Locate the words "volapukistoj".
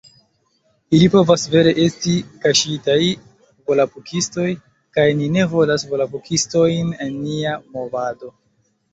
3.71-4.45